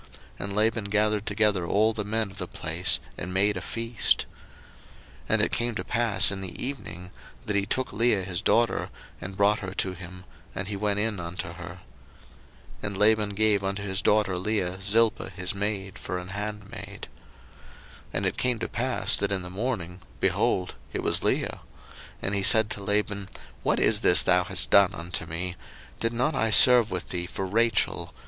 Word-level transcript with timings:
01:029:022 0.01 0.09
And 0.39 0.55
Laban 0.55 0.83
gathered 0.85 1.25
together 1.27 1.67
all 1.67 1.93
the 1.93 2.03
men 2.03 2.31
of 2.31 2.37
the 2.39 2.47
place, 2.47 2.99
and 3.19 3.31
made 3.31 3.55
a 3.55 3.61
feast. 3.61 4.25
01:029:023 5.29 5.29
And 5.29 5.41
it 5.43 5.51
came 5.51 5.75
to 5.75 5.83
pass 5.83 6.31
in 6.31 6.41
the 6.41 6.65
evening, 6.65 7.11
that 7.45 7.55
he 7.55 7.67
took 7.67 7.93
Leah 7.93 8.23
his 8.23 8.41
daughter, 8.41 8.89
and 9.21 9.37
brought 9.37 9.59
her 9.59 9.75
to 9.75 9.93
him; 9.93 10.23
and 10.55 10.67
he 10.69 10.75
went 10.75 10.97
in 10.99 11.19
unto 11.19 11.49
her. 11.49 11.81
01:029:024 12.81 12.81
And 12.81 12.97
Laban 12.97 13.29
gave 13.35 13.63
unto 13.63 13.83
his 13.83 14.01
daughter 14.01 14.39
Leah 14.39 14.81
Zilpah 14.81 15.29
his 15.29 15.53
maid 15.53 15.99
for 15.99 16.17
an 16.17 16.29
handmaid. 16.29 17.07
01:029:025 18.05 18.05
And 18.13 18.25
it 18.25 18.37
came 18.37 18.57
to 18.57 18.67
pass, 18.67 19.15
that 19.17 19.31
in 19.31 19.43
the 19.43 19.51
morning, 19.51 19.99
behold, 20.19 20.73
it 20.93 21.03
was 21.03 21.21
Leah: 21.23 21.59
and 22.23 22.33
he 22.33 22.41
said 22.41 22.71
to 22.71 22.81
Laban, 22.83 23.29
What 23.61 23.79
is 23.79 24.01
this 24.01 24.23
thou 24.23 24.45
hast 24.45 24.71
done 24.71 24.95
unto 24.95 25.27
me? 25.27 25.55
did 25.99 26.11
not 26.11 26.33
I 26.33 26.49
serve 26.49 26.89
with 26.89 27.09
thee 27.09 27.27
for 27.27 27.45
Rachel? 27.45 28.15